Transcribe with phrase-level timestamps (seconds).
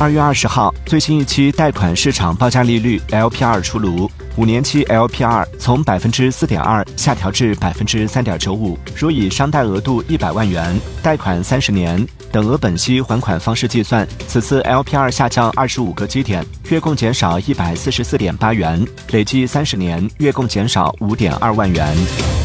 [0.00, 4.08] 二月二十号最新一期贷款市场报价利率 lpr 出炉。
[4.36, 12.06] 五年期 lpr 从百分之四点二下调至百分之三点九五如以商贷额度一百万元贷款三十年。
[12.30, 22.37] 等额本息还款方式计算此次 lpr 下降二十五个基点月供减少一百四十四点八元累计三十年月供减少五点二万元。